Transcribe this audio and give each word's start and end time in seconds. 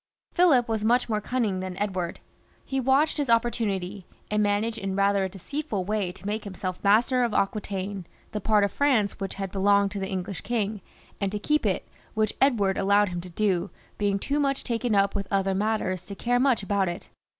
Philip 0.33 0.67
was 0.67 0.83
much 0.83 1.09
more 1.09 1.21
cunning 1.21 1.59
than 1.59 1.77
Edward. 1.77 2.21
He 2.65 2.79
watched 2.79 3.17
his 3.17 3.29
opportunity, 3.29 4.07
and 4.31 4.41
managed 4.41 4.79
in 4.79 4.95
rather 4.95 5.23
a 5.23 5.29
deceitful 5.29 5.85
way 5.85 6.11
to 6.13 6.25
make 6.25 6.43
himself 6.43 6.83
master 6.83 7.21
of 7.23 7.35
Aquitaine, 7.35 8.07
the 8.31 8.41
part 8.41 8.63
of 8.63 8.71
France 8.71 9.19
which 9.19 9.35
had 9.35 9.51
belonged 9.51 9.91
to 9.91 9.99
the 9.99 10.09
English 10.09 10.41
king, 10.41 10.81
and 11.21 11.31
to 11.31 11.37
keep 11.37 11.67
it, 11.67 11.87
which 12.15 12.33
Edward 12.41 12.79
allowed 12.79 13.09
him 13.09 13.21
to 13.21 13.29
do, 13.29 13.69
being 13.99 14.17
too 14.17 14.39
much 14.39 14.63
taken 14.63 14.95
up 14.95 15.13
with 15.13 15.27
other 15.31 15.53
matters 15.53 16.03
to 16.07 16.15
care 16.15 16.39
much 16.39 16.63
about 16.63 16.89
it. 16.89 17.09